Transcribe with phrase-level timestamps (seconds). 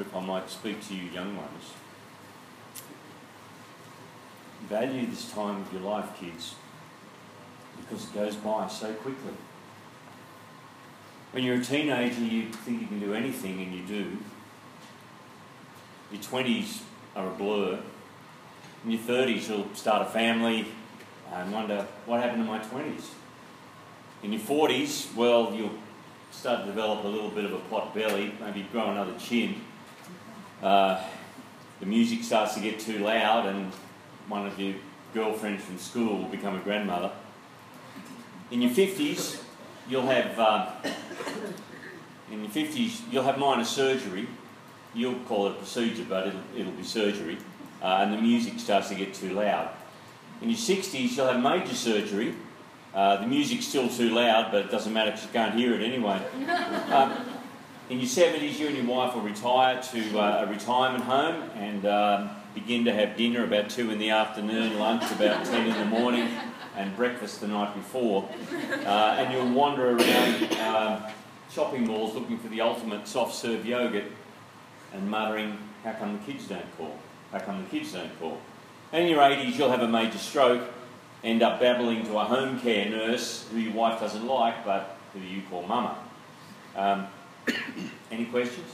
[0.00, 1.72] if I might speak to you young ones.
[4.68, 6.54] Value this time of your life, kids,
[7.78, 9.34] because it goes by so quickly.
[11.32, 14.18] When you're a teenager, you think you can do anything, and you do.
[16.10, 16.80] Your 20s
[17.14, 17.78] are a blur.
[18.84, 20.66] In your 30s, you'll start a family
[21.32, 23.10] and wonder, what happened to my 20s?
[24.22, 25.78] In your 40s, well, you'll
[26.30, 29.60] start to develop a little bit of a pot belly, maybe grow another chin.
[30.62, 31.02] Uh,
[31.80, 33.72] the music starts to get too loud, and
[34.28, 34.74] one of your
[35.12, 37.10] girlfriends from school will become a grandmother.
[38.50, 39.42] In your 50s,
[39.88, 40.70] you'll have uh,
[42.30, 44.28] in your 50s you'll have minor surgery.
[44.94, 47.38] You'll call it a procedure, but it'll, it'll be surgery.
[47.82, 49.68] Uh, and the music starts to get too loud.
[50.40, 52.34] In your 60s, you'll have major surgery.
[52.94, 55.82] Uh, the music's still too loud, but it doesn't matter because you can't hear it
[55.82, 56.18] anyway.
[56.90, 57.14] Um,
[57.88, 61.86] in your 70s, you and your wife will retire to uh, a retirement home and
[61.86, 65.84] um, begin to have dinner about 2 in the afternoon, lunch about 10 in the
[65.84, 66.28] morning,
[66.76, 68.28] and breakfast the night before.
[68.84, 71.10] Uh, and you'll wander around uh,
[71.50, 74.10] shopping malls looking for the ultimate soft serve yogurt
[74.92, 76.96] and muttering, How come the kids don't call?
[77.30, 78.38] How come the kids don't call?
[78.92, 80.62] And in your 80s, you'll have a major stroke,
[81.22, 85.20] end up babbling to a home care nurse who your wife doesn't like, but who
[85.20, 85.98] you call mama.
[86.74, 87.06] Um,
[88.10, 88.66] any questions?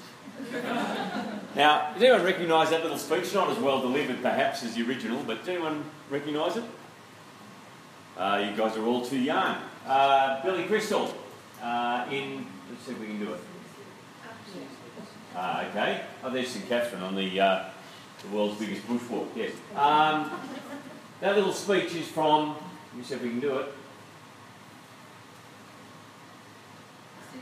[1.55, 3.33] now, does anyone recognise that little speech?
[3.34, 6.65] Not as well delivered, perhaps, as the original, but does anyone recognise it?
[8.17, 9.56] Uh, you guys are all too young.
[9.87, 11.12] Uh, Billy Crystal,
[11.62, 13.41] uh, in, let's see if we can do it.
[15.34, 16.03] Uh, okay.
[16.23, 16.69] Oh, there's St.
[16.69, 17.65] Catherine on the, uh,
[18.23, 19.53] the world's biggest bushwalk, yes.
[19.75, 20.31] Um,
[21.20, 23.73] that little speech is from, let me see if we can do it.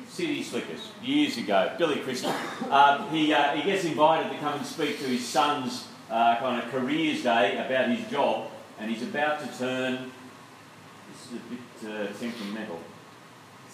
[0.08, 2.32] City Slickers, years ago, Billy Crystal.
[2.70, 6.62] Um, he, uh, he gets invited to come and speak to his son's uh, kind
[6.62, 10.10] of careers day about his job, and he's about to turn.
[11.12, 12.80] This is a bit uh, temperamental.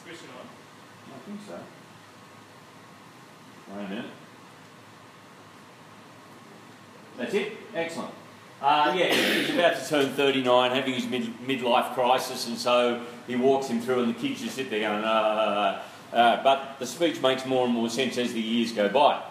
[0.02, 0.46] Switching on.
[1.14, 1.58] I think so.
[3.74, 4.10] Wait a minute.
[7.18, 7.52] That's it?
[7.74, 8.12] Excellent.
[8.60, 13.36] Uh, yeah, he's about to turn 39, having his mid- midlife crisis, and so he
[13.36, 15.82] walks him through, and the kids just sit there going, uh,
[16.12, 19.22] uh, but the speech makes more and more sense as the years go by.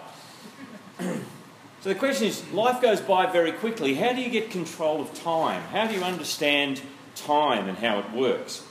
[1.00, 3.96] so the question is life goes by very quickly.
[3.96, 5.62] How do you get control of time?
[5.72, 6.82] How do you understand
[7.16, 8.64] time and how it works?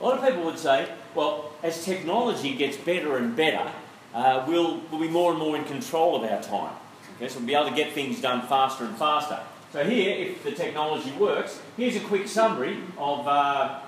[0.00, 3.70] A lot of people would say, well, as technology gets better and better,
[4.14, 6.74] uh, we'll, we'll be more and more in control of our time.
[7.16, 9.40] Okay, so we'll be able to get things done faster and faster.
[9.72, 13.80] So here, if the technology works, here's a quick summary of, uh,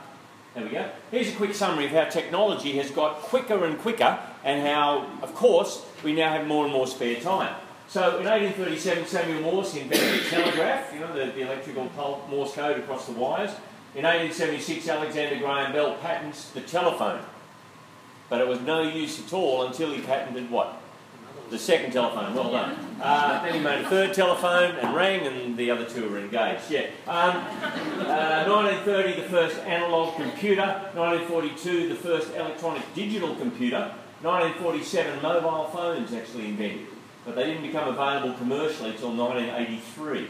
[0.54, 0.90] there we go.
[1.10, 5.34] Here's a quick summary of how technology has got quicker and quicker and how, of
[5.34, 7.54] course, we now have more and more spare time.
[7.88, 11.90] So in 1837, Samuel Morse invented the telegraph, you know, the, the electrical
[12.28, 13.50] Morse code across the wires.
[13.94, 17.20] In 1876, Alexander Graham Bell patents the telephone.
[18.28, 20.80] But it was no use at all until he patented what?
[21.50, 22.76] The second telephone, well done.
[23.00, 26.70] Uh, then he made a third telephone and rang, and the other two were engaged.
[26.70, 26.88] Yeah.
[27.06, 27.36] Um,
[28.06, 30.66] uh, 1930, the first analogue computer.
[30.94, 33.94] 1942, the first electronic digital computer.
[34.20, 36.88] 1947, mobile phones actually invented,
[37.24, 40.28] but they didn't become available commercially until 1983.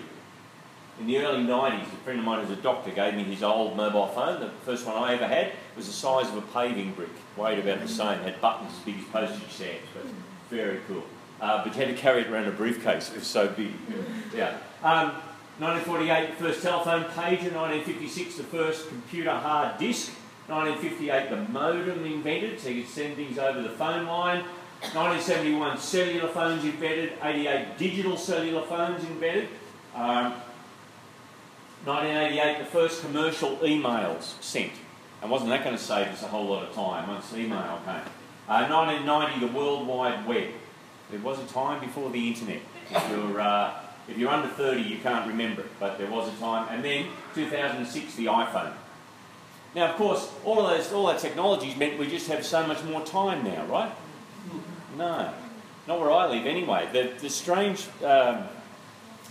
[1.01, 3.77] In the early 90s, a friend of mine who's a doctor gave me his old
[3.77, 4.41] mobile phone.
[4.41, 7.81] The first one I ever had was the size of a paving brick, weighed about
[7.81, 10.05] the same, had buttons as big as postage stamps, but
[10.51, 11.05] very cool.
[11.41, 13.73] Uh, but you had to carry it around a briefcase, it was so big.
[14.35, 14.59] Yeah.
[14.83, 15.13] Um,
[15.59, 17.53] 1948, the first telephone pager.
[17.53, 20.13] 1956, the first computer hard disk.
[20.47, 24.45] 1958, the modem invented, so you could send things over the phone line.
[24.81, 27.13] 1971, cellular phones invented.
[27.23, 29.49] 88, digital cellular phones invented.
[29.95, 30.35] Um,
[31.85, 34.73] 1988, the first commercial emails sent.
[35.21, 38.01] And wasn't that going to save us a whole lot of time once email came?
[38.49, 40.49] Uh, 1990, the World Wide Web.
[41.11, 42.63] There was a time before the internet.
[42.91, 43.75] If you're, uh,
[44.09, 46.67] if you're under 30, you can't remember it, but there was a time.
[46.71, 48.73] And then 2006, the iPhone.
[49.75, 52.83] Now, of course, all of those, all that technology meant we just have so much
[52.85, 53.93] more time now, right?
[54.97, 55.31] No,
[55.87, 56.89] not where I live anyway.
[56.91, 58.45] The, the strange, um,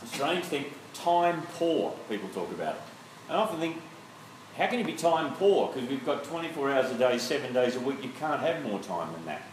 [0.06, 1.96] strange thing, time poor.
[2.08, 2.81] People talk about it.
[3.30, 3.78] And I often think,
[4.57, 5.71] how can you be time poor?
[5.71, 8.04] Because we've got 24 hours a day, seven days a week.
[8.04, 9.44] You can't have more time than that.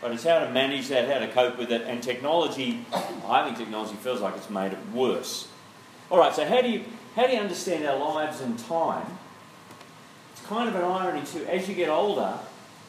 [0.00, 2.84] But it's how to manage that, how to cope with it, and technology.
[3.26, 5.48] I think technology feels like it's made it worse.
[6.10, 6.32] All right.
[6.32, 6.84] So how do you
[7.16, 9.18] how do you understand our lives and time?
[10.32, 11.44] It's kind of an irony too.
[11.46, 12.38] As you get older,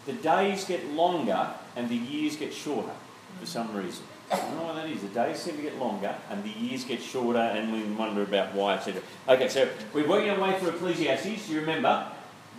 [0.05, 2.93] the days get longer and the years get shorter
[3.39, 4.03] for some reason.
[4.31, 5.01] I don't know what that is.
[5.01, 8.53] The days seem to get longer and the years get shorter, and we wonder about
[8.53, 9.01] why, etc.
[9.27, 11.47] Okay, so we're working our way through Ecclesiastes.
[11.49, 12.07] You remember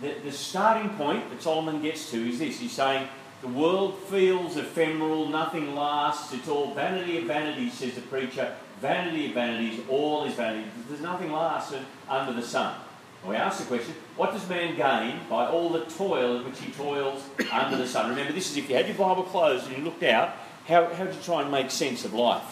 [0.01, 2.59] the, the starting point that Solomon gets to is this.
[2.59, 3.07] He's saying
[3.41, 8.55] the world feels ephemeral, nothing lasts, it's all vanity of vanities, says the preacher.
[8.81, 10.69] Vanity of vanities, all is vanity.
[10.87, 11.73] There's nothing lasts
[12.07, 12.75] under the sun.
[13.21, 16.59] And we ask the question, what does man gain by all the toil in which
[16.59, 18.09] he toils under the sun?
[18.09, 20.35] Remember, this is if you had your Bible closed and you looked out,
[20.67, 22.43] how, how do you try and make sense of life?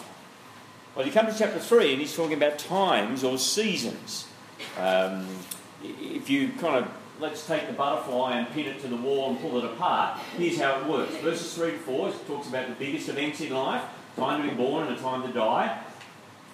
[0.94, 4.26] Well, you come to chapter 3 and he's talking about times or seasons.
[4.78, 5.26] Um,
[5.82, 6.90] if you kind of
[7.20, 10.18] let's take the butterfly and pin it to the wall and pull it apart.
[10.36, 11.14] Here's how it works.
[11.16, 13.82] Verses 3 to 4 talks about the biggest events in life
[14.16, 15.78] time to be born and a time to die.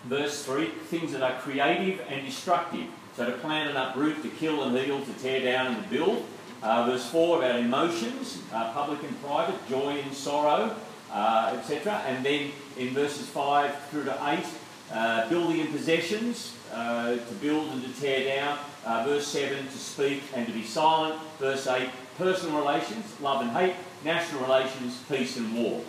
[0.05, 2.87] Verse 3 things that are creative and destructive.
[3.17, 6.27] So to plant and uproot, to kill and heal, to tear down and to build.
[6.63, 10.75] Uh, verse 4 about emotions, uh, public and private, joy and sorrow,
[11.13, 12.03] uh, etc.
[12.07, 14.45] And then in verses 5 through to 8,
[14.93, 18.59] uh, building and possessions, uh, to build and to tear down.
[18.85, 21.21] Uh, verse 7, to speak and to be silent.
[21.39, 21.89] Verse 8,
[22.19, 23.75] personal relations, love and hate.
[24.05, 25.81] National relations, peace and war.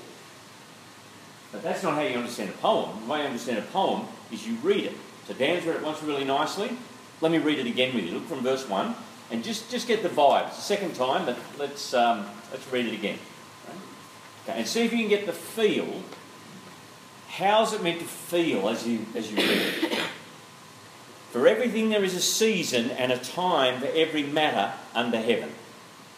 [1.52, 3.00] But that's not how you understand a poem.
[3.04, 4.94] The way you understand a poem is you read it.
[5.28, 6.78] So Dan's read it once really nicely.
[7.22, 8.12] Let me read it again with you.
[8.12, 8.96] Look from verse 1
[9.31, 10.48] and just, just get the vibe.
[10.48, 13.18] It's the second time, but let's, um, let's read it again.
[14.44, 16.04] Okay, and see if you can get the feel.
[17.30, 20.00] How's it meant to feel as you, as you read it?
[21.31, 25.50] For everything there is a season and a time for every matter under heaven.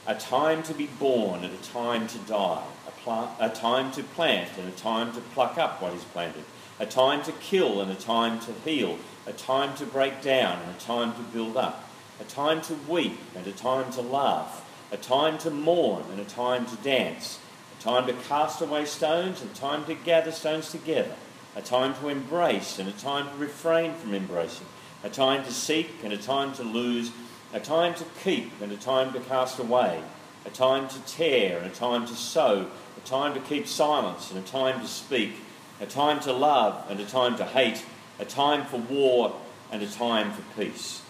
[0.07, 2.63] A time to be born and a time to die.
[2.87, 6.43] A, plant, a time to plant and a time to pluck up what is planted.
[6.79, 8.97] A time to kill and a time to heal.
[9.25, 11.87] A time to break down and a time to build up.
[12.19, 14.69] A time to weep and a time to laugh.
[14.91, 17.39] A time to mourn and a time to dance.
[17.85, 21.13] A time to cast away stones and time to gather stones together.
[21.55, 24.65] A time to embrace and a time to refrain from embracing
[25.05, 27.11] a time to seek and a time to lose,
[27.53, 30.01] a time to keep and a time to cast away,
[30.45, 32.67] a time to tear and a time to sow,
[32.97, 35.35] a time to keep silence and a time to speak,
[35.79, 37.85] a time to love and a time to hate,
[38.17, 39.39] a time for war
[39.71, 41.03] and a time for peace.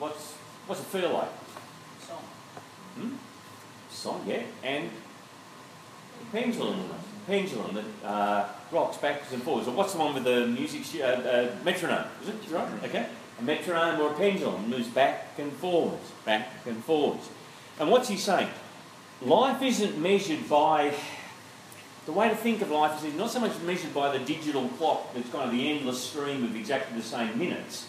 [0.00, 0.32] What's,
[0.66, 1.30] what's it feel like?
[2.04, 2.18] Song.
[2.96, 3.25] Hmm?
[3.96, 4.42] Song, yeah.
[4.62, 4.90] And
[6.30, 6.90] pendulum
[7.26, 9.68] pendulum that uh, rocks backwards and forwards.
[9.68, 10.82] Or what's the one with the music?
[11.00, 12.34] Uh, uh, metronome, is it?
[12.50, 12.68] right?
[12.84, 13.06] Okay.
[13.38, 17.28] A metronome or a pendulum moves back and forwards, back and forwards.
[17.78, 18.48] And what's he saying?
[19.22, 20.94] Life isn't measured by.
[22.06, 25.12] The way to think of life is not so much measured by the digital clock
[25.12, 27.88] that's kind of the endless stream of exactly the same minutes,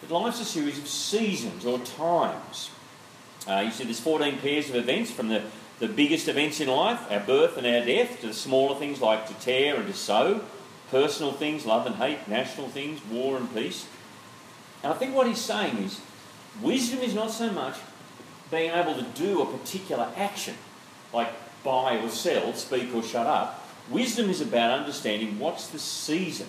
[0.00, 2.70] but life's a series of seasons or times.
[3.48, 5.42] Uh, you see, there's 14 pairs of events from the
[5.78, 9.28] the biggest events in life, our birth and our death, to the smaller things like
[9.28, 10.40] to tear and to sow,
[10.90, 13.86] personal things, love and hate, national things, war and peace.
[14.82, 16.00] And I think what he's saying is
[16.60, 17.76] wisdom is not so much
[18.50, 20.54] being able to do a particular action,
[21.12, 21.28] like
[21.62, 23.64] buy or sell, speak or shut up.
[23.88, 26.48] Wisdom is about understanding what's the season.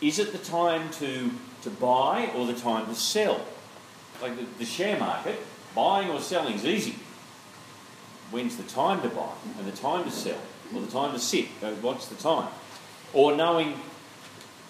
[0.00, 1.30] Is it the time to,
[1.62, 3.44] to buy or the time to sell?
[4.20, 5.40] Like the, the share market,
[5.74, 6.96] buying or selling is easy
[8.32, 10.40] when's the time to buy and the time to sell,
[10.74, 11.46] or the time to sit,
[11.82, 12.48] what's the time?
[13.12, 13.74] Or knowing,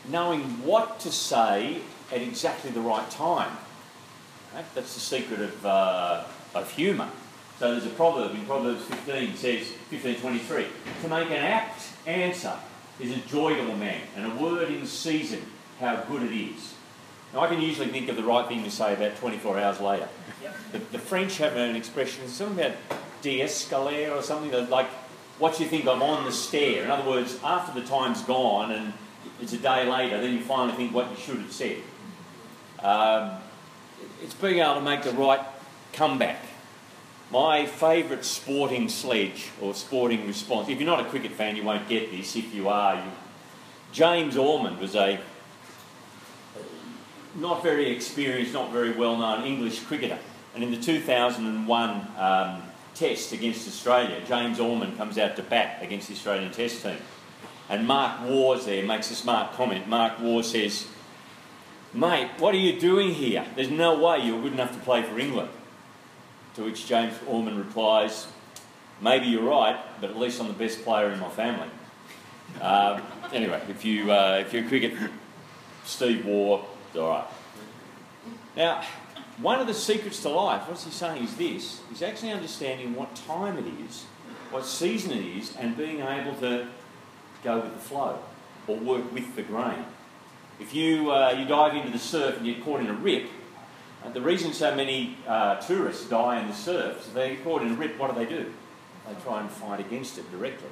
[0.09, 1.79] knowing what to say
[2.13, 3.57] at exactly the right time.
[4.53, 4.65] Right?
[4.75, 6.25] That's the secret of, uh,
[6.55, 7.09] of humour.
[7.59, 10.67] So there's a proverb in Proverbs 15 says, 1523,
[11.03, 12.57] to make an apt answer
[12.99, 15.41] is a joy to a man, and a word in season,
[15.79, 16.75] how good it is.
[17.33, 20.09] Now, I can usually think of the right thing to say about 24 hours later.
[20.43, 20.57] Yep.
[20.73, 22.77] The, the, French have an expression, something about
[23.23, 24.89] de-escalate or something that, like
[25.39, 26.85] what you think of on the stair.
[26.85, 28.93] In other words, after the time's gone and
[29.41, 31.79] it's a day later, then you finally think what you should have said.
[32.83, 33.39] Um,
[34.23, 35.41] it's being able to make the right
[35.93, 36.41] comeback.
[37.31, 41.89] My favourite sporting sledge or sporting response, if you're not a cricket fan, you won't
[41.89, 42.37] get this.
[42.37, 43.11] If you are, you...
[43.91, 45.19] James Ormond was a
[47.35, 50.19] not very experienced, not very well known English cricketer.
[50.55, 52.63] And in the 2001 um,
[52.95, 56.99] test against Australia, James Ormond comes out to bat against the Australian test team.
[57.69, 59.89] And Mark Waugh there makes a smart comment.
[59.89, 60.87] Mark Waugh says,
[61.95, 63.47] Mate, what are you doing here?
[63.55, 65.51] There's no way you're good enough to play for England.
[66.57, 68.27] To which James Ormond replies,
[69.01, 71.69] Maybe you're right, but at least I'm the best player in my family.
[72.61, 73.01] Uh,
[73.33, 74.93] anyway, if, you, uh, if you're a cricket,
[75.85, 76.65] Steve Waugh,
[76.97, 77.27] all right.
[78.57, 78.85] Now,
[79.39, 83.15] one of the secrets to life, what's he saying, is this, is actually understanding what
[83.15, 84.05] time it is
[84.53, 86.69] what season it is and being able to
[87.43, 88.19] go with the flow
[88.69, 89.85] or work with the grain.
[90.61, 93.29] If you, uh, you dive into the surf and you're caught in a rip,
[94.05, 97.73] uh, the reason so many uh, tourists die in the surf is they're caught in
[97.73, 98.53] a rip, what do they do?
[99.09, 100.69] They try and fight against it directly.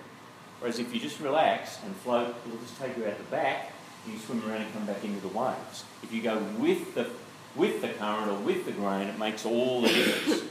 [0.60, 3.72] Whereas if you just relax and float, it'll just take you out the back,
[4.08, 5.84] you swim around and come back into the waves.
[6.02, 7.08] If you go with the,
[7.54, 10.42] with the current or with the grain, it makes all the difference.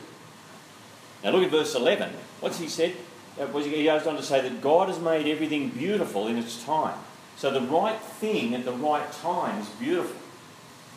[1.23, 2.11] now look at verse 11.
[2.39, 2.95] What's he said?
[3.39, 6.97] Uh, he goes on to say that God has made everything beautiful in its time.
[7.37, 10.15] So the right thing at the right time is beautiful.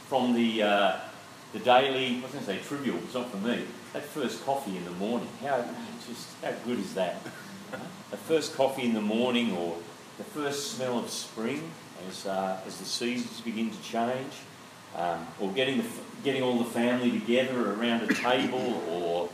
[0.09, 0.97] From the, uh,
[1.53, 4.77] the daily, I was going to say trivial, it's not for me, that first coffee
[4.77, 5.65] in the morning, how,
[6.07, 7.23] just, how good is that?
[8.11, 9.77] the first coffee in the morning or
[10.19, 11.71] the first smell of spring
[12.09, 14.33] as, uh, as the seasons begin to change,
[14.97, 15.85] um, or getting, the,
[16.25, 19.29] getting all the family together around a table or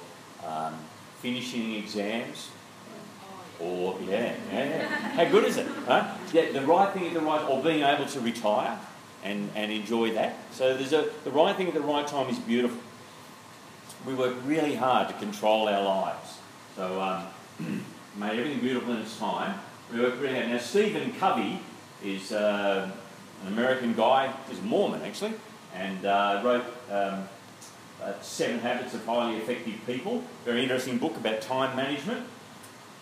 [0.46, 0.74] um,
[1.20, 2.50] finishing exams.
[3.60, 4.86] Or, yeah, yeah, yeah.
[4.86, 5.66] How good is it?
[5.86, 6.16] Huh?
[6.32, 8.78] Yeah, the right thing at the right, or being able to retire
[9.24, 10.36] and, and enjoy that.
[10.52, 12.78] So there's a, the right thing at the right time is beautiful.
[14.06, 16.38] We work really hard to control our lives.
[16.76, 17.84] So, um,
[18.16, 19.58] made everything beautiful in its time.
[19.92, 20.48] We work really hard.
[20.50, 21.60] Now, Stephen Covey
[22.02, 22.90] is uh,
[23.42, 25.34] an American guy, he's a Mormon actually,
[25.74, 27.28] and uh, wrote um,
[28.02, 30.22] uh, Seven Habits of Highly Effective People.
[30.44, 32.26] Very interesting book about time management.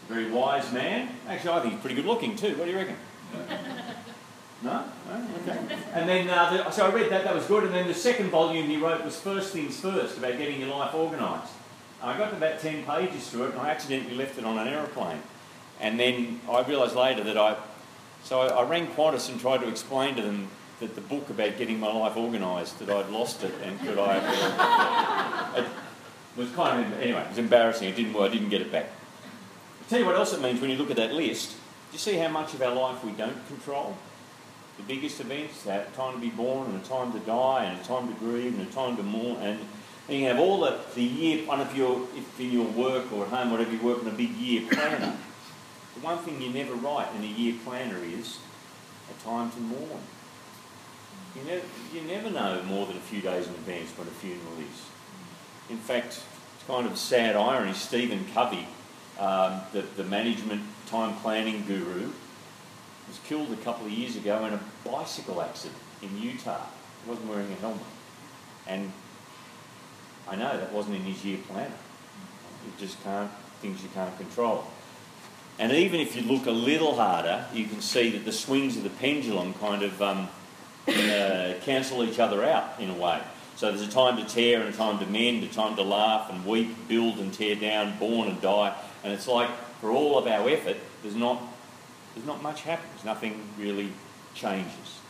[0.08, 1.10] Very wise man.
[1.28, 2.54] Actually, I think he's pretty good looking too.
[2.56, 2.96] What do you reckon?
[4.62, 4.84] No?
[5.06, 5.26] no?
[5.42, 5.76] Okay.
[5.92, 7.64] And then, uh, the, so I read that, that was good.
[7.64, 10.94] And then the second volume he wrote was First Things First, about getting your life
[10.94, 11.52] organised.
[12.02, 15.20] I got about 10 pages through it and I accidentally left it on an aeroplane.
[15.80, 17.56] And then I realised later that I,
[18.26, 20.48] so I, I rang Qantas and tried to explain to them
[20.80, 25.54] that the book about getting my life organised, that I'd lost it and could I,
[25.56, 25.66] it
[26.36, 27.88] was kind of, anyway, it was embarrassing.
[27.88, 28.86] It didn't work, I didn't get it back.
[28.86, 31.52] I'll tell you what else it means when you look at that list.
[31.52, 33.96] Do you see how much of our life we don't control?
[34.76, 37.84] The biggest events, that time to be born and a time to die and a
[37.84, 39.60] time to grieve and a time to mourn and
[40.08, 43.24] and you have all the, the year, one of your, if in your work or
[43.24, 45.16] at home, whatever you work on a big year planner.
[45.96, 48.38] The one thing you never write in a year planner is
[49.10, 50.00] a time to mourn.
[51.34, 54.58] You never, you never know more than a few days in advance when a funeral
[54.58, 55.70] is.
[55.70, 56.22] In fact,
[56.54, 57.72] it's kind of a sad irony.
[57.72, 58.66] Stephen Covey,
[59.18, 62.10] um, the, the management time planning guru,
[63.08, 66.66] was killed a couple of years ago in a bicycle accident in Utah.
[67.04, 67.82] He wasn't wearing a helmet.
[68.66, 68.92] And
[70.28, 71.70] I know that wasn't in his year planner.
[72.64, 74.64] You just can't, things you can't control.
[75.58, 78.82] And even if you look a little harder, you can see that the swings of
[78.82, 80.28] the pendulum kind of um,
[80.86, 83.20] uh, cancel each other out in a way.
[83.56, 86.30] So there's a time to tear and a time to mend, a time to laugh
[86.30, 88.74] and weep, build and tear down, born and die.
[89.02, 89.48] And it's like
[89.80, 91.40] for all of our effort, there's not,
[92.14, 93.02] there's not much happens.
[93.02, 93.92] Nothing really
[94.34, 95.00] changes.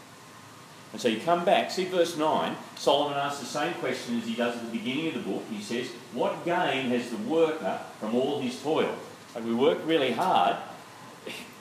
[0.92, 4.34] And so you come back, see verse 9, Solomon asks the same question as he
[4.34, 5.42] does at the beginning of the book.
[5.50, 8.96] He says, What gain has the worker from all his toil?
[9.36, 10.56] Like we work really hard,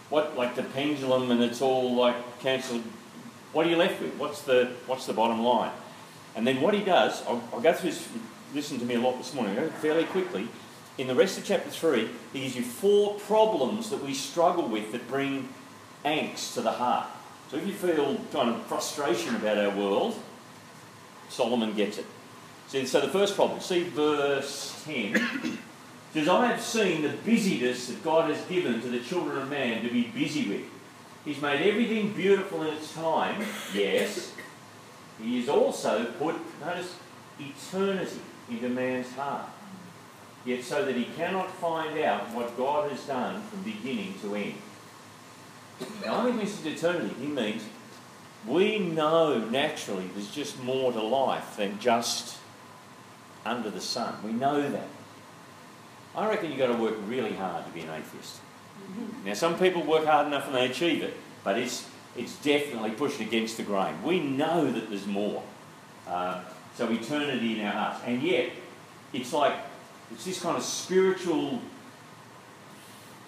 [0.09, 2.81] what like the pendulum and it's all like cancelled.
[3.51, 4.13] What are you left with?
[4.13, 5.73] What's the what's the bottom line?
[6.37, 8.07] And then what he does, I'll, I'll go through this,
[8.53, 10.47] listen to me a lot this morning, uh, fairly quickly.
[10.97, 14.93] In the rest of chapter 3, he gives you four problems that we struggle with
[14.93, 15.49] that bring
[16.05, 17.07] angst to the heart.
[17.51, 20.17] So if you feel kind of frustration about our world,
[21.27, 22.05] Solomon gets it.
[22.69, 25.59] See, so the first problem, see verse 10.
[26.15, 29.83] Says, I have seen the busyness that God has given to the children of man
[29.83, 30.61] to be busy with.
[31.25, 33.43] He's made everything beautiful in its time,
[33.73, 34.33] yes.
[35.21, 36.95] He has also put, notice,
[37.39, 39.49] eternity into man's heart.
[40.45, 44.55] Yet so that he cannot find out what God has done from beginning to end.
[46.05, 47.63] Now, when he mentions eternity, he means
[48.47, 52.37] we know naturally there's just more to life than just
[53.45, 54.15] under the sun.
[54.23, 54.87] We know that.
[56.15, 58.39] I reckon you've got to work really hard to be an atheist.
[59.25, 63.27] Now, some people work hard enough and they achieve it, but it's, it's definitely pushing
[63.27, 64.01] against the grain.
[64.03, 65.43] We know that there's more.
[66.07, 66.41] Uh,
[66.75, 68.01] so, eternity in our hearts.
[68.05, 68.51] And yet,
[69.13, 69.55] it's like,
[70.11, 71.59] it's this kind of spiritual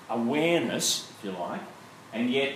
[0.10, 1.62] awareness, if you like,
[2.14, 2.54] and yet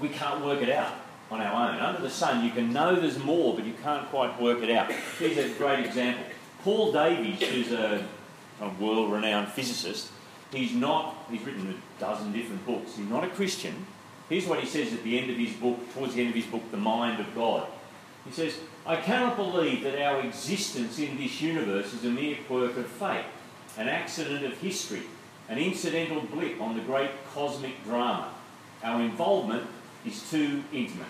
[0.00, 0.94] we can't work it out
[1.30, 1.78] on our own.
[1.78, 4.90] Under the sun, you can know there's more, but you can't quite work it out.
[5.18, 6.24] Here's a great example.
[6.62, 8.06] Paul Davies, who's a,
[8.60, 10.10] a world renowned physicist,
[10.52, 12.96] he's not, he's written a dozen different books.
[12.96, 13.86] He's not a Christian.
[14.28, 16.46] Here's what he says at the end of his book, towards the end of his
[16.46, 17.66] book, The Mind of God.
[18.26, 22.76] He says, I cannot believe that our existence in this universe is a mere quirk
[22.76, 23.24] of fate,
[23.76, 25.02] an accident of history,
[25.48, 28.30] an incidental blip on the great cosmic drama.
[28.82, 29.66] Our involvement
[30.04, 31.06] is too intimate.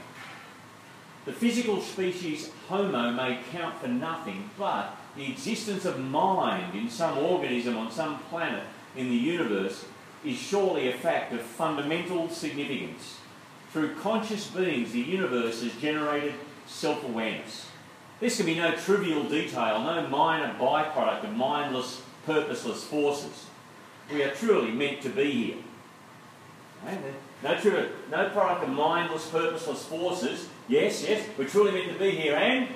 [1.24, 7.18] The physical species Homo may count for nothing, but the existence of mind in some
[7.18, 8.64] organism on some planet
[8.96, 9.84] in the universe
[10.24, 13.18] is surely a fact of fundamental significance.
[13.72, 16.34] Through conscious beings, the universe has generated
[16.66, 17.66] self awareness.
[18.20, 23.46] This can be no trivial detail, no minor byproduct of mindless, purposeless forces.
[24.12, 25.56] We are truly meant to be here.
[27.42, 27.54] No,
[28.10, 30.48] no product of mindless, purposeless forces.
[30.66, 32.68] Yes, yes, we're truly meant to be here, and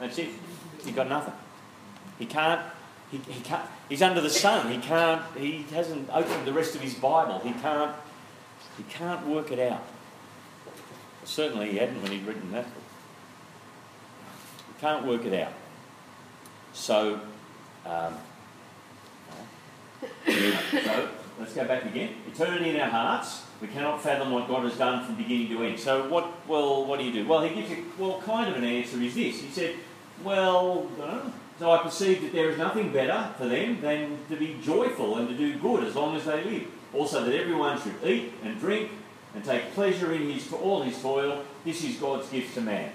[0.00, 0.28] that's it.
[0.84, 1.34] He's got nothing.
[2.18, 2.60] He can't.
[3.10, 3.68] He, he can't.
[3.88, 4.70] He's under the sun.
[4.70, 5.22] He can't.
[5.36, 7.38] He hasn't opened the rest of his Bible.
[7.40, 7.94] He can't.
[8.76, 9.82] He can't work it out.
[11.24, 12.82] Certainly, he hadn't when he'd written that book.
[14.68, 15.52] He can't work it out.
[16.72, 17.20] So,
[17.84, 18.14] um,
[20.26, 21.08] so
[21.40, 22.14] let's go back again.
[22.32, 23.44] Eternity in our hearts.
[23.60, 25.80] We cannot fathom what God has done from beginning to end.
[25.80, 26.46] So, what?
[26.46, 27.26] Well, what do you do?
[27.26, 29.00] Well, he gives you well, kind of an answer.
[29.00, 29.40] Is this?
[29.40, 29.76] He said,
[30.22, 30.86] "Well,
[31.58, 35.28] so I perceive that there is nothing better for them than to be joyful and
[35.28, 36.66] to do good as long as they live.
[36.94, 38.90] Also, that everyone should eat and drink
[39.34, 41.42] and take pleasure in his for all his toil.
[41.64, 42.92] This is God's gift to man."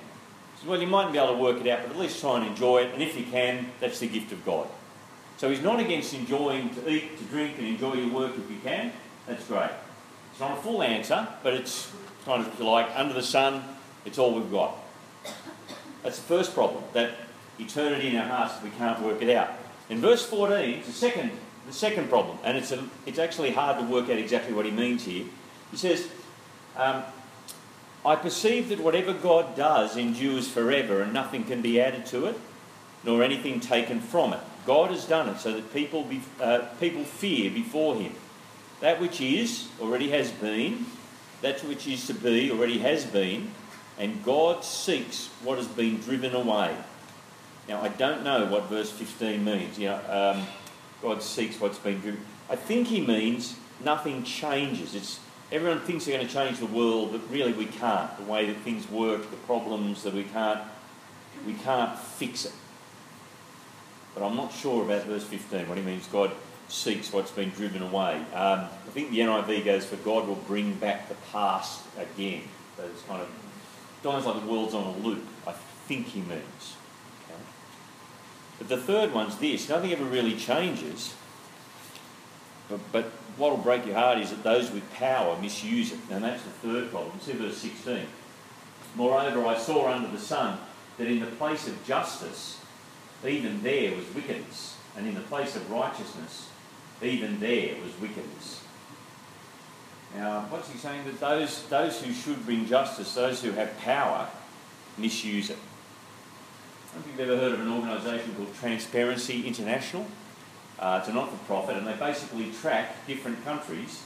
[0.62, 2.48] So, well, you mightn't be able to work it out, but at least try and
[2.48, 2.94] enjoy it.
[2.94, 4.68] And if you can, that's the gift of God.
[5.38, 8.58] So he's not against enjoying to eat, to drink, and enjoy your work if you
[8.64, 8.92] can.
[9.26, 9.72] That's great.
[10.32, 11.92] It's not a full answer, but it's
[12.26, 13.64] kind of, like, under the sun,
[14.06, 14.78] it's all we've got.
[16.04, 17.12] That's the first problem, that
[17.60, 19.52] eternity in our hearts, we can't work it out.
[19.90, 21.32] In verse 14, the second,
[21.68, 24.72] the second problem, and it's, a, it's actually hard to work out exactly what he
[24.72, 25.26] means here.
[25.70, 26.08] He says,
[26.76, 27.04] um,
[28.06, 32.40] I perceive that whatever God does endures forever and nothing can be added to it,
[33.04, 34.40] nor anything taken from it.
[34.66, 38.14] God has done it so that people, be, uh, people fear before Him.
[38.80, 40.86] That which is already has been,
[41.42, 43.52] that which is to be already has been,
[43.98, 46.76] and God seeks what has been driven away.
[47.68, 49.78] Now, I don't know what verse 15 means.
[49.78, 50.48] You know, um,
[51.02, 52.22] God seeks what's been driven.
[52.50, 54.96] I think He means nothing changes.
[54.96, 55.20] It's
[55.52, 58.16] everyone thinks they're going to change the world, but really we can't.
[58.18, 60.62] The way that things work, the problems that we can't,
[61.46, 62.54] we can't fix it.
[64.14, 66.32] But I'm not sure about verse 15, what he means God
[66.68, 68.16] seeks what's been driven away.
[68.34, 72.44] Um, I think the NIV goes for God will bring back the past again.
[72.78, 73.28] So it's kind of,
[74.06, 75.54] almost like the world's on a loop, I
[75.88, 76.76] think he means.
[77.26, 77.40] Okay.
[78.58, 81.16] But the third one's this nothing ever really changes.
[82.70, 83.06] But, but
[83.38, 86.00] what will break your heart is that those with power misuse it.
[86.10, 87.20] And that's the third problem.
[87.20, 88.06] See verse 16.
[88.96, 90.58] Moreover, I saw under the sun
[90.98, 92.60] that in the place of justice,
[93.26, 94.78] even there was wickedness.
[94.98, 96.50] And in the place of righteousness,
[97.02, 98.62] even there was wickedness.
[100.16, 101.06] Now, what's he saying?
[101.06, 104.28] That those, those who should bring justice, those who have power,
[104.98, 105.58] misuse it.
[105.58, 110.06] I don't if you've ever heard of an organisation called Transparency International.
[110.78, 114.04] Uh, it's a not-for-profit, and they basically track different countries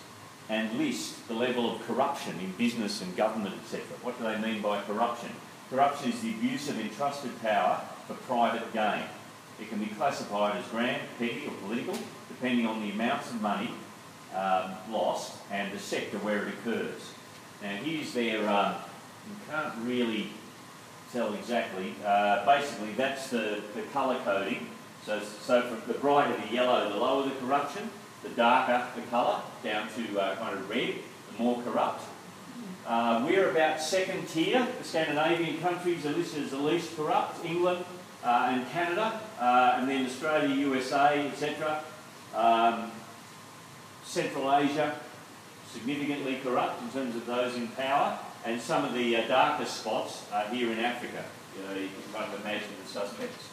[0.50, 3.82] and list the level of corruption in business and government, etc.
[4.04, 5.30] What do they mean by corruption?
[5.72, 9.04] Corruption is the abuse of entrusted power for private gain.
[9.60, 13.72] It can be classified as grand, petty, or political, depending on the amounts of money
[14.36, 17.14] um, lost and the sector where it occurs.
[17.62, 18.76] Now, here's their, um,
[19.28, 20.30] you can't really
[21.12, 24.68] tell exactly, uh, basically, that's the, the colour coding.
[25.06, 27.90] So, so from the brighter the yellow, the lower the corruption,
[28.24, 30.96] the darker the colour, down to uh, kind of red,
[31.32, 32.04] the more corrupt.
[32.88, 34.68] Uh, we're about second tier.
[34.78, 37.44] The Scandinavian countries are listed as the least corrupt.
[37.44, 37.84] England
[38.24, 41.84] uh, and Canada, uh, and then Australia, USA, etc.
[42.36, 42.92] Um,
[44.16, 44.96] Central Asia,
[45.74, 50.24] significantly corrupt in terms of those in power, and some of the uh, darkest spots
[50.32, 51.22] are here in Africa.
[51.54, 53.44] You, know, you can kind of imagine the suspects.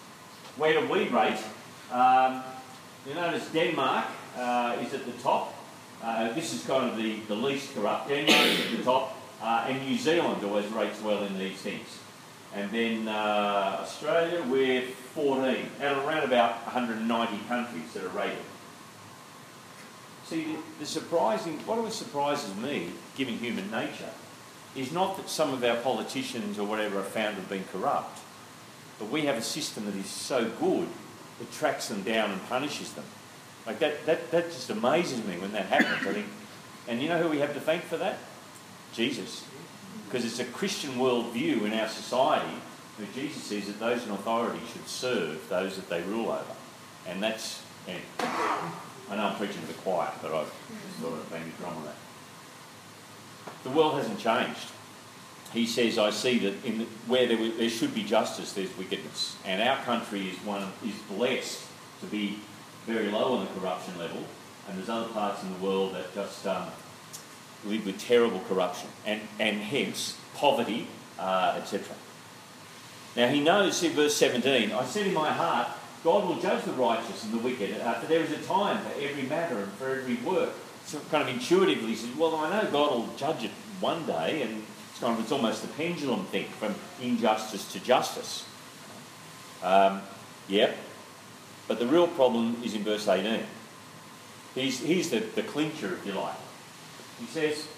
[0.57, 1.43] Where do we rate?
[1.91, 2.45] Um,
[3.05, 4.07] you notice Denmark
[4.39, 5.53] uh, is at the top.
[6.01, 8.09] Uh, this is kind of the, the least corrupt.
[8.09, 9.17] Denmark is at the top.
[9.43, 11.99] Uh, and New Zealand always rates well in these things.
[12.55, 18.39] And then uh, Australia, we're 14, out of around about 190 countries that are rated.
[20.27, 24.11] See, the, surprising, what always surprises me, given human nature,
[24.75, 28.21] is not that some of our politicians or whatever are found to have been corrupt,
[28.99, 30.89] but we have a system that is so good
[31.43, 33.05] it tracks them down and punishes them.
[33.67, 36.07] Like that, that, that just amazes me when that happens.
[36.07, 36.27] I think,
[36.89, 38.19] and you know who we have to thank for that?
[38.93, 39.45] Jesus.
[40.07, 42.57] Because it's a Christian worldview in our society
[42.97, 46.45] where Jesus says that those in authority should serve those that they rule over.
[47.07, 47.63] And that's.
[49.11, 50.53] I know I'm preaching to the choir, but I've
[51.05, 51.95] I'd bang the drum on that.
[53.65, 54.69] The world hasn't changed.
[55.53, 59.37] He says, I see that in the, where there, there should be justice, there's wickedness.
[59.45, 61.61] And our country is one is blessed
[62.01, 62.39] to be
[62.87, 64.25] very low on the corruption level,
[64.69, 66.69] and there's other parts in the world that just um,
[67.65, 70.87] live with terrible corruption, and, and hence poverty,
[71.19, 71.95] uh, etc.
[73.15, 75.69] Now he knows, in verse 17, I said in my heart,
[76.05, 78.93] God will judge the righteous and the wicked, uh, for there is a time for
[79.01, 80.51] every matter and for every work.
[80.85, 84.43] So kind of intuitively he says, well, I know God will judge it one day,
[84.43, 88.45] and it's kind of it's almost the pendulum thing from injustice to justice.
[89.63, 90.03] Um,
[90.49, 90.73] yeah,
[91.69, 93.45] but the real problem is in verse 18.
[94.55, 96.35] He's, he's the, the clincher, if you like.
[97.21, 97.69] He says,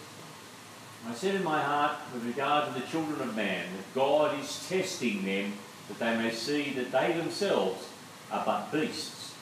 [1.07, 4.67] I said in my heart with regard to the children of man that God is
[4.67, 5.53] testing them
[5.89, 7.87] that they may see that they themselves
[8.31, 9.35] are but beasts.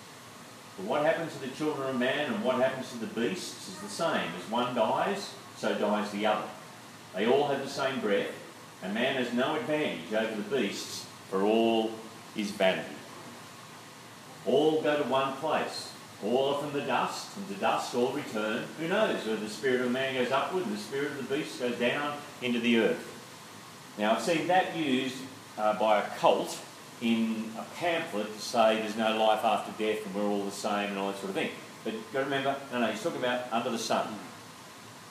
[0.76, 3.78] But what happens to the children of man and what happens to the beasts is
[3.78, 4.30] the same.
[4.38, 6.48] As one dies, so dies the other.
[7.14, 8.32] They all have the same breath,
[8.82, 11.92] and man has no advantage over the beasts, for all
[12.34, 12.88] is vanity.
[14.46, 15.90] All go to one place.
[16.24, 18.64] All are from the dust, and to dust all return.
[18.78, 21.58] Who knows whether the spirit of man goes upward and the spirit of the beast
[21.58, 23.08] goes down into the earth.
[23.98, 25.16] Now, I've seen that used
[25.58, 26.58] uh, by a cult
[27.02, 30.90] in a pamphlet to say there's no life after death and we're all the same
[30.90, 31.50] and all that sort of thing.
[31.84, 34.06] But you've got to remember, no, no, he's talking about under the sun.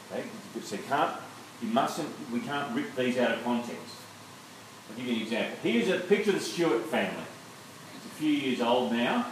[0.10, 0.24] Okay?
[0.64, 1.16] So you can't,
[1.62, 3.96] you mustn't, we can't rip these out of context.
[4.90, 5.58] I'll give you an example.
[5.62, 7.24] Here's a picture of the Stewart family.
[7.96, 9.28] It's a few years old now.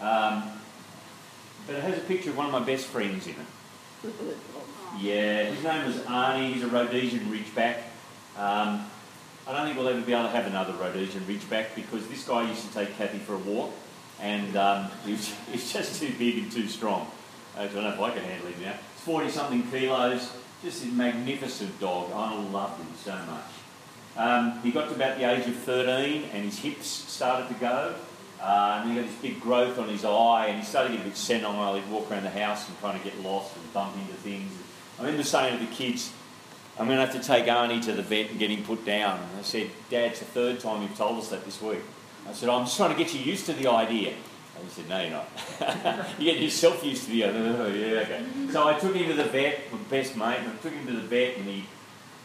[0.00, 0.52] Um,
[1.66, 4.14] but it has a picture of one of my best friends in it.
[4.98, 6.54] Yeah, his name was Arnie.
[6.54, 7.82] He's a Rhodesian Ridgeback.
[8.38, 8.86] Um,
[9.48, 12.48] I don't think we'll ever be able to have another Rhodesian Ridgeback because this guy
[12.48, 13.72] used to take Kathy for a walk
[14.20, 17.08] and um, just too big and too strong.
[17.56, 18.74] I don't know if I can handle him now.
[18.94, 20.32] It's 40 something kilos,
[20.64, 22.10] just a magnificent dog.
[22.12, 23.44] I loved him so much.
[24.16, 27.94] Um, he got to about the age of 13 and his hips started to go.
[28.40, 31.06] Uh, and he got this big growth on his eye, and he started to get
[31.06, 31.74] a bit senile.
[31.74, 34.52] He'd walk around the house and kind of get lost and bump into things.
[34.98, 36.12] I remember saying to the kids,
[36.78, 39.18] I'm going to have to take Arnie to the vet and get him put down.
[39.18, 41.80] And I said, Dad, it's the third time you've told us that this week.
[42.28, 44.12] I said, I'm just trying to get you used to the idea.
[44.56, 46.08] And he said, No, you're not.
[46.18, 47.56] you get yourself used to the idea.
[47.58, 48.24] Oh, yeah, okay.
[48.50, 50.92] So I took him to the vet, my best mate, and I took him to
[50.92, 51.64] the vet, and he,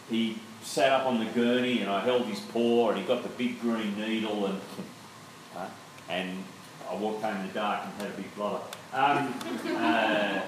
[0.10, 3.30] he sat up on the gurney, and I held his paw, and he got the
[3.30, 4.62] big green needle, and,
[5.56, 5.68] uh,
[6.10, 6.44] and
[6.90, 8.62] I walked home in the dark and had a big bladder.
[8.94, 9.34] Um,
[9.78, 10.42] uh,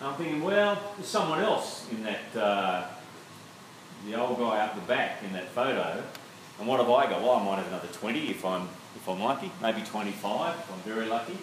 [0.00, 2.86] I'm thinking, well, there's someone else in that, uh,
[4.06, 6.04] the old guy up the back in that photo.
[6.58, 7.20] And what have I got?
[7.20, 10.78] Well, I might have another 20 if I'm, if I'm lucky, maybe 25 if I'm
[10.80, 11.36] very lucky.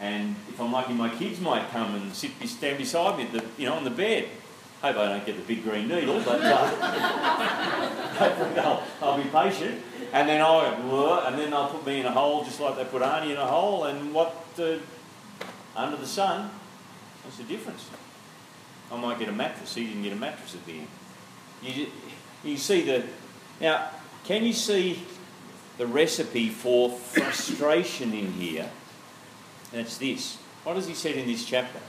[0.00, 3.44] And if I'm lucky, my kids might come and sit, stand beside me, at the,
[3.58, 4.28] you know, on the bed.
[4.82, 6.70] Hope I don't get the big green needle, but uh,
[9.02, 9.82] I'll, be patient.
[10.12, 13.02] And then I'll, and then they'll put me in a hole just like they put
[13.02, 13.84] Arnie in a hole.
[13.84, 14.76] And what, uh,
[15.74, 16.50] under the sun,
[17.26, 17.90] What's the difference?
[18.92, 19.74] I might get a mattress.
[19.74, 20.88] He didn't get a mattress at the end.
[21.60, 21.86] You,
[22.44, 23.02] you see the.
[23.60, 23.90] Now,
[24.22, 25.02] can you see
[25.76, 28.70] the recipe for frustration in here?
[29.72, 30.36] And it's this.
[30.62, 31.80] What does he said in this chapter?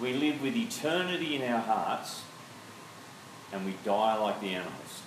[0.00, 2.22] We live with eternity in our hearts
[3.52, 5.02] and we die like the animals.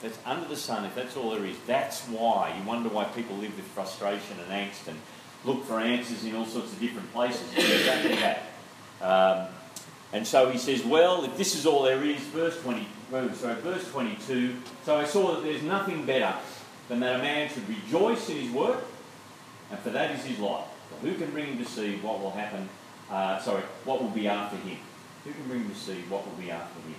[0.00, 1.56] That's under the sun, if that's all there is.
[1.68, 2.56] That's why.
[2.58, 4.98] You wonder why people live with frustration and angst and
[5.44, 7.42] look for answers in all sorts of different places.
[7.56, 8.42] Exactly that.
[9.00, 9.48] Um,
[10.12, 13.90] and so he says, well, if this is all there is, verse 20, sorry, verse
[13.90, 16.34] 22, so I saw that there's nothing better
[16.88, 18.84] than that a man should rejoice in his work,
[19.70, 20.66] and for that is his life.
[20.90, 22.68] So who can bring him to see what will happen,
[23.10, 24.76] uh, sorry, what will be after him?
[25.24, 26.94] Who can bring him to see what will be after him?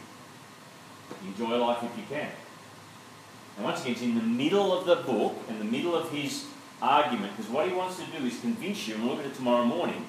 [1.27, 2.29] Enjoy life if you can.
[3.57, 6.45] And once again, it's in the middle of the book, in the middle of his
[6.83, 9.65] argument because what he wants to do is convince you, and look at it tomorrow
[9.65, 10.05] morning,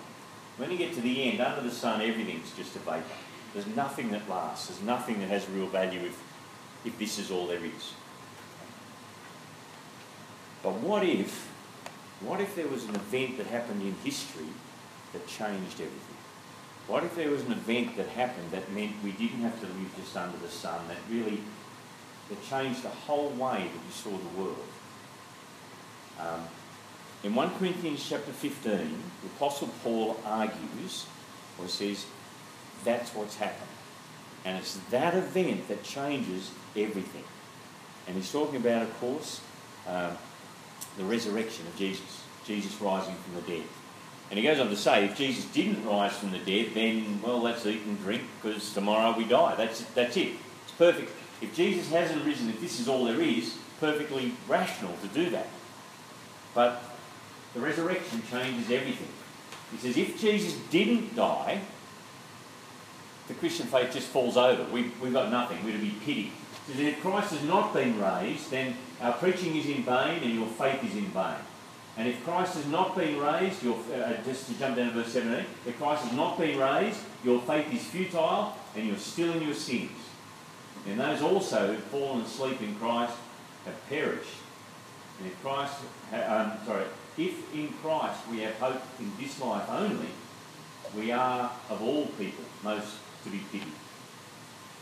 [0.56, 3.16] when you get to the end, under the sun, everything's just a vapour.
[3.52, 4.68] There's nothing that lasts.
[4.68, 6.22] There's nothing that has real value if,
[6.84, 7.92] if this is all there is.
[10.62, 11.52] But what if,
[12.20, 14.48] what if there was an event that happened in history
[15.12, 16.16] that changed everything?
[16.86, 19.96] What if there was an event that happened that meant we didn't have to live
[19.96, 21.40] just under the sun, that really
[22.28, 24.66] that changed the whole way that you saw the world?
[26.20, 26.44] Um,
[27.24, 31.06] in 1 Corinthians chapter 15, the Apostle Paul argues,
[31.58, 32.04] or says,
[32.84, 33.70] that's what's happened.
[34.44, 37.24] And it's that event that changes everything.
[38.06, 39.40] And he's talking about, of course,
[39.88, 40.14] uh,
[40.98, 43.66] the resurrection of Jesus, Jesus rising from the dead.
[44.30, 47.40] And he goes on to say, if Jesus didn't rise from the dead, then, well,
[47.40, 49.54] let's eat and drink because tomorrow we die.
[49.54, 50.32] That's, that's it.
[50.64, 51.10] It's perfect.
[51.40, 55.48] If Jesus hasn't risen, if this is all there is, perfectly rational to do that.
[56.54, 56.82] But
[57.54, 59.08] the resurrection changes everything.
[59.70, 61.60] He says, if Jesus didn't die,
[63.28, 64.64] the Christian faith just falls over.
[64.64, 65.64] We, we've got nothing.
[65.64, 66.32] We're to be pitied.
[66.66, 70.46] So if Christ has not been raised, then our preaching is in vain and your
[70.46, 71.36] faith is in vain.
[71.96, 75.12] And if Christ has not been raised, your, uh, just to jump down to verse
[75.12, 79.42] 17, if Christ has not been raised, your faith is futile and you're still in
[79.42, 79.92] your sins.
[80.86, 83.14] And those also who've fallen asleep in Christ
[83.64, 84.36] have perished.
[85.18, 85.74] And if Christ,
[86.12, 86.84] um, sorry,
[87.16, 90.08] if in Christ we have hope in this life only,
[90.96, 93.68] we are of all people most to be pitied.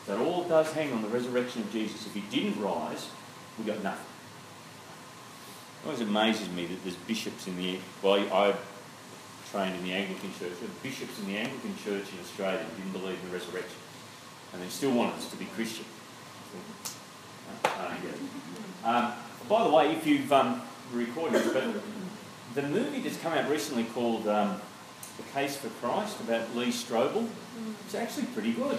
[0.08, 2.06] It all does hang on the resurrection of Jesus.
[2.06, 3.08] If he didn't rise,
[3.58, 4.06] we got nothing.
[5.82, 8.54] It always amazes me that there's bishops in the well, I
[9.50, 10.58] trained in the Anglican Church.
[10.60, 13.78] There bishops in the Anglican Church in Australia didn't believe in the resurrection,
[14.52, 15.84] and they still wanted us to be Christian.
[18.84, 19.12] Um,
[19.48, 21.64] by the way, if you've um, recorded but
[22.54, 24.60] the movie that's come out recently called um,
[25.16, 27.26] The Case for Christ about Lee Strobel,
[27.84, 28.78] it's actually pretty good.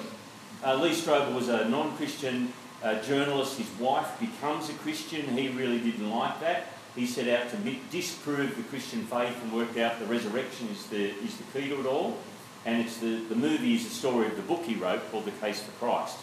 [0.63, 3.57] Uh, Lee Strobel was a non-Christian uh, journalist.
[3.57, 5.25] His wife becomes a Christian.
[5.37, 6.67] He really didn't like that.
[6.95, 11.09] He set out to disprove the Christian faith and worked out the resurrection is the,
[11.23, 12.17] is the key to it all.
[12.65, 15.31] And it's the, the movie is the story of the book he wrote called The
[15.31, 16.17] Case for Christ.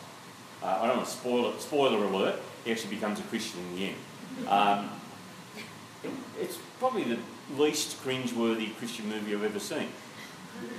[0.63, 1.61] Uh, I don't want to spoil it.
[1.61, 3.97] Spoiler alert, he actually becomes a Christian in the end.
[4.49, 4.89] Um,
[6.03, 6.11] it,
[6.41, 7.19] it's probably the
[7.59, 9.89] least cringe-worthy Christian movie I've ever seen.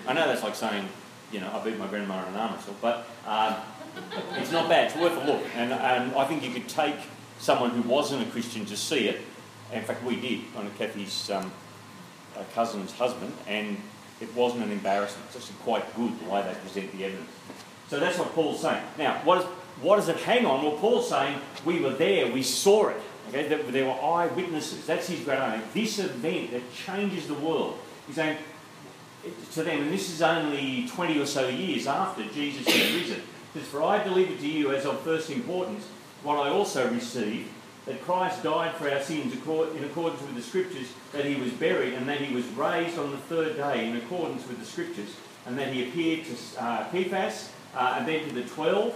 [0.07, 0.87] I know that's like saying,
[1.31, 3.55] you know, I beat my grandma in an arm wrestle, but um,
[4.37, 4.91] it's not bad.
[4.91, 5.43] It's worth a look.
[5.55, 6.95] And, and I think you could take
[7.39, 9.21] someone who wasn't a Christian to see it
[9.73, 11.51] in fact, we did on Kathy's um,
[12.37, 13.77] uh, cousin's husband, and
[14.19, 15.25] it wasn't an embarrassment.
[15.27, 17.29] It's actually quite good the way they present the evidence.
[17.87, 18.83] So that's what Paul's saying.
[18.97, 19.45] Now, what, is,
[19.81, 20.63] what does it hang on?
[20.63, 22.97] Well, Paul's saying we were there, we saw it.
[23.33, 24.85] Okay, there were eyewitnesses.
[24.85, 25.61] That's his great aim.
[25.73, 27.79] This event that changes the world.
[28.05, 28.37] He's saying
[29.53, 33.21] to them, and this is only 20 or so years after Jesus had risen.
[33.53, 35.85] Says, For I delivered to you as of first importance
[36.23, 37.49] what I also received
[37.85, 41.93] that Christ died for our sins in accordance with the Scriptures, that he was buried,
[41.93, 45.15] and that he was raised on the third day in accordance with the Scriptures,
[45.45, 48.93] and that he appeared to uh, Cephas, uh, and then to the twelve,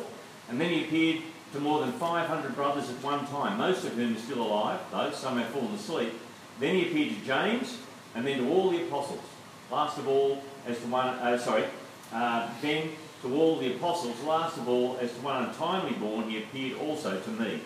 [0.50, 4.16] and then he appeared to more than 500 brothers at one time, most of whom
[4.16, 6.14] are still alive, though some have fallen asleep.
[6.60, 7.78] Then he appeared to James,
[8.14, 9.24] and then to all the apostles.
[9.72, 11.66] Last of all, as to one, uh, sorry,
[12.14, 12.90] uh, then
[13.22, 17.20] to all the apostles, last of all, as to one untimely born, he appeared also
[17.20, 17.62] to me.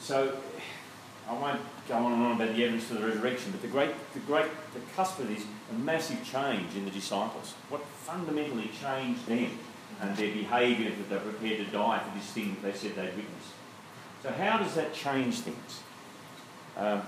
[0.00, 0.36] So
[1.28, 3.90] I won't go on and on about the evidence for the resurrection, but the great,
[4.14, 7.54] the great, the cusp of this, a massive change in the disciples.
[7.68, 9.58] What fundamentally changed them
[10.00, 13.52] and their behaviour that they're prepared to die for this thing they said they'd witnessed.
[14.22, 15.82] So how does that change things?
[16.76, 17.02] Um,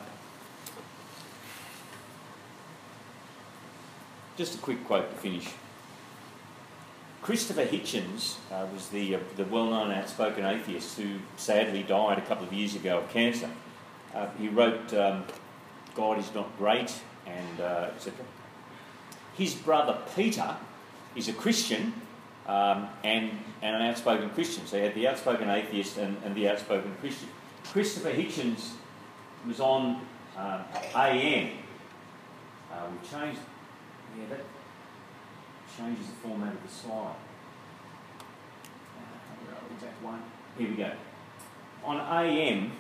[4.37, 5.48] just a quick quote to finish.
[7.22, 12.46] Christopher Hitchens uh, was the, uh, the well-known outspoken atheist who sadly died a couple
[12.46, 13.50] of years ago of cancer.
[14.14, 15.24] Uh, he wrote um,
[15.94, 16.92] God is not great
[17.26, 18.24] and uh, etc.
[19.37, 20.57] His brother Peter
[21.14, 21.92] is a Christian
[22.51, 23.31] um, and,
[23.63, 24.67] and an outspoken Christian.
[24.67, 27.29] So he had the outspoken atheist and, and the outspoken Christian.
[27.65, 28.73] Christopher Hitchens
[29.47, 30.01] was on
[30.37, 30.65] um,
[30.97, 31.53] AM.
[32.73, 33.39] Uh, we changed,
[34.19, 34.41] yeah, that,
[35.79, 37.15] changes the format of the slide.
[38.99, 40.23] Uh, one.
[40.59, 40.91] Here we go.
[41.85, 42.73] On AM,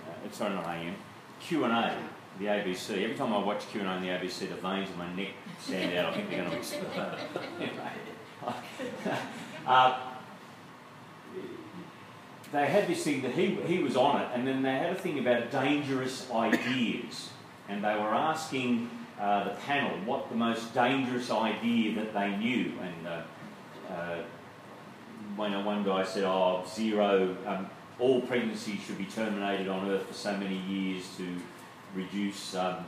[0.00, 0.94] uh, sorry not AM,
[1.38, 1.98] Q&A,
[2.38, 3.02] the ABC.
[3.02, 6.14] Every time I watch Q&A on the ABC, the veins in my neck stand out.
[6.14, 7.18] I think they're going to explode.
[9.66, 9.98] uh,
[12.52, 14.94] they had this thing that he, he was on it, and then they had a
[14.94, 17.30] thing about dangerous ideas.
[17.68, 22.72] And they were asking uh, the panel what the most dangerous idea that they knew.
[22.82, 23.22] And uh,
[23.90, 24.22] uh,
[25.36, 30.14] when one guy said, "Oh, zero, um, all pregnancies should be terminated on Earth for
[30.14, 31.36] so many years to
[31.94, 32.84] reduce um,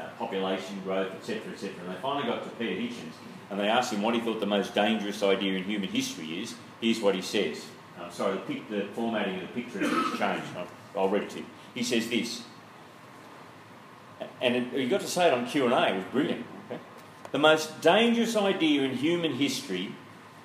[0.00, 3.12] Uh, population growth, etc., etc." And they finally got to Peter Hitchens,
[3.50, 6.54] and they asked him what he thought the most dangerous idea in human history is.
[6.80, 7.66] Here's what he says.
[8.00, 8.38] I'm sorry,
[8.70, 10.46] the, formatting of the picture has changed.
[10.96, 11.46] I'll read it to you.
[11.74, 12.42] He says this
[14.40, 16.46] and it, you got to say it on Q&A, it was brilliant.
[17.32, 19.94] The most dangerous idea in human history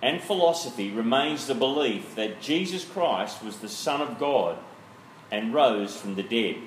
[0.02, 4.58] and philosophy remains the belief that Jesus Christ was the Son of God
[5.32, 6.58] and rose from the dead.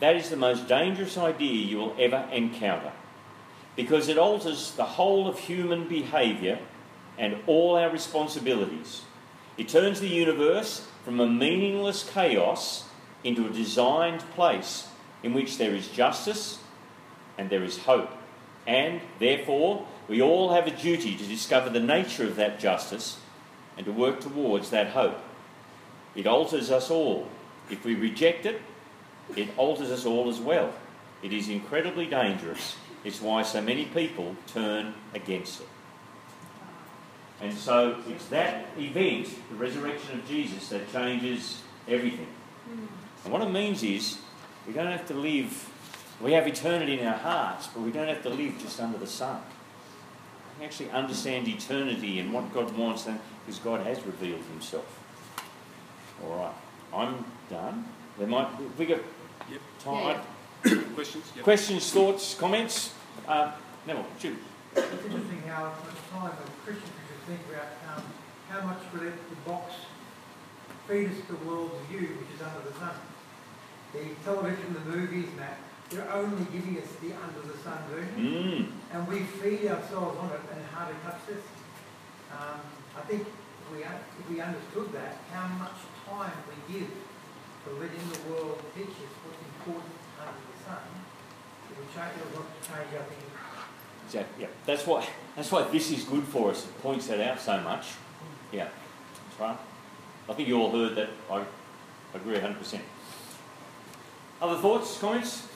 [0.00, 2.92] That is the most dangerous idea you will ever encounter
[3.76, 6.58] because it alters the whole of human behaviour
[7.16, 9.02] and all our responsibilities.
[9.56, 12.84] It turns the universe from a meaningless chaos
[13.22, 14.88] into a designed place
[15.22, 16.58] in which there is justice
[17.36, 18.10] and there is hope.
[18.66, 23.18] And therefore, we all have a duty to discover the nature of that justice
[23.76, 25.18] and to work towards that hope.
[26.14, 27.28] It alters us all.
[27.70, 28.60] If we reject it,
[29.36, 30.72] it alters us all as well.
[31.22, 32.76] It is incredibly dangerous.
[33.04, 35.68] It's why so many people turn against it.
[37.40, 42.26] And so it's that event, the resurrection of Jesus, that changes everything.
[43.24, 44.18] And what it means is
[44.66, 45.70] we don't have to live,
[46.20, 49.06] we have eternity in our hearts, but we don't have to live just under the
[49.06, 49.40] sun.
[50.58, 53.06] We actually understand eternity and what God wants,
[53.46, 54.98] because God has revealed Himself.
[56.24, 56.54] All right,
[56.92, 57.86] I'm done.
[58.18, 58.98] There might we got.
[59.80, 60.20] Time.
[60.64, 61.24] Yeah, Questions?
[61.36, 61.44] Yep.
[61.44, 62.94] Questions, thoughts, comments?
[63.26, 63.52] Uh,
[63.86, 64.36] Neville, shoot.
[64.76, 68.02] It's interesting how at the time of Christians we should think about um,
[68.50, 69.74] how much will it, the box
[70.86, 72.94] feed us the world's view, which is under the sun.
[73.92, 75.58] The television, the movies, and that,
[75.90, 78.66] they're only giving us the under the sun version, Mm.
[78.92, 81.42] and we feed ourselves on it and how to touch this.
[82.32, 82.60] Um,
[82.96, 86.88] I think if we, if we understood that, how much time we give
[87.64, 88.37] to letting the world
[88.74, 90.82] teach us what's important under the sun,
[91.70, 93.24] it will change, it will change our thinking.
[94.08, 94.42] Exactly.
[94.44, 94.50] Yeah.
[94.64, 95.06] That's why.
[95.36, 96.64] That's why this is good for us.
[96.64, 97.88] It points that out so much.
[98.50, 98.68] Yeah.
[99.28, 99.58] That's right.
[100.28, 101.10] I think you all heard that.
[101.30, 101.44] I
[102.14, 102.80] agree 100%.
[104.40, 105.46] Other thoughts, comments?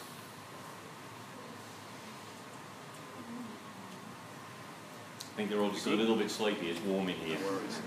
[5.21, 6.69] I think they're all just a little bit sleepy.
[6.71, 7.39] It's warm in here.
[7.47, 7.81] No worries.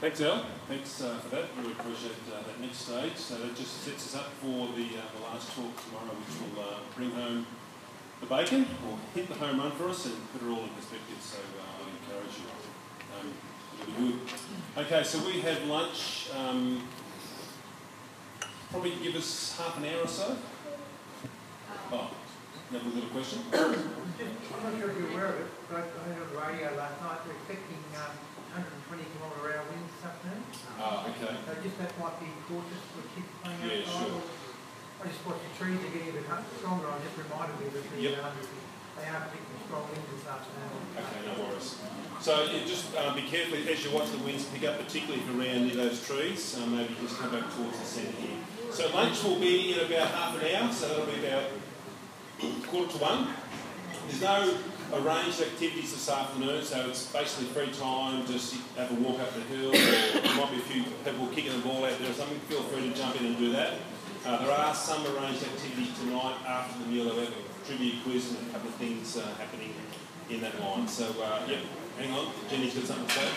[0.00, 0.46] Thanks, Al.
[0.68, 1.46] Thanks uh, for that.
[1.58, 3.16] Really appreciate uh, that next stage.
[3.16, 6.62] So that just sets us up for the, uh, the last talk tomorrow, which will
[6.62, 7.44] uh, bring home
[8.20, 11.18] the bacon, or hit the home run for us, and put it all in perspective.
[11.18, 12.46] So uh, I encourage you.
[13.10, 13.34] Um,
[13.74, 14.86] it'll be good.
[14.86, 16.30] Okay, so we have lunch.
[16.30, 16.86] Um,
[18.70, 20.36] probably give us half an hour or so.
[21.90, 22.10] Oh,
[22.70, 23.42] have a little question.
[23.50, 23.82] Just,
[24.54, 27.02] I'm not sure if you're aware of it, but I heard on the radio last
[27.02, 28.14] night, they're expecting um,
[28.64, 30.42] 120 kilometre hour winds this afternoon.
[30.80, 31.34] Ah, okay.
[31.46, 34.10] So just that might be cautious for kids playing Yeah, outside.
[34.10, 34.22] sure.
[34.98, 36.26] I just watched the trees are getting a bit
[36.58, 38.18] stronger, I just reminded me that the, Yep.
[38.18, 38.34] um,
[38.98, 40.74] they are predicting strong winds this afternoon.
[40.98, 41.70] Okay, no worries.
[42.18, 45.30] So you just uh, be careful as you watch the winds pick up, particularly if
[45.30, 46.58] around near those trees.
[46.58, 48.42] Um, maybe just come back towards the centre here.
[48.74, 51.46] So lunch will be in about half an hour, so that'll be about
[52.66, 53.28] quarter to one.
[54.08, 54.58] There's no
[54.92, 59.40] arranged activities this afternoon, so it's basically free time, just have a walk up the
[59.54, 62.38] hill, there might be a few people kicking the ball out there or something.
[62.48, 63.74] Feel free to jump in and do that.
[64.26, 67.32] Uh, there are some arranged activities tonight after the meal, however,
[67.66, 69.74] trivia quiz and a couple of things uh, happening
[70.30, 70.88] in that line.
[70.88, 71.60] So, uh, yep,
[71.98, 73.28] hang on, Jenny's got something to say.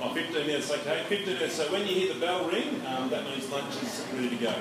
[0.00, 1.54] Oh, 15 minutes, okay, 15 minutes.
[1.54, 4.54] So when you hear the bell ring, um, that means lunch is ready to go.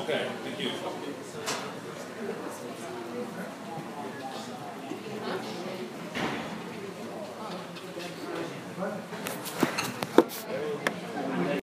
[0.00, 0.70] Okay, thank you.